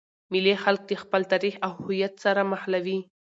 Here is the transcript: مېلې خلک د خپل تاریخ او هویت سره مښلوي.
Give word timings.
مېلې 0.31 0.55
خلک 0.63 0.81
د 0.87 0.91
خپل 1.03 1.21
تاریخ 1.31 1.55
او 1.65 1.71
هویت 1.79 2.13
سره 2.23 2.41
مښلوي. 2.51 2.99